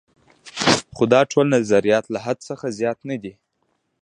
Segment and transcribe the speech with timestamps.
[0.95, 3.33] خو دا ټول نظریات له حدس څخه زیات نه دي.